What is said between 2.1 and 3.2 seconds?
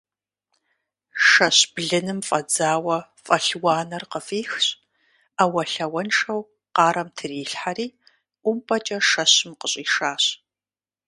фӀэдзауэ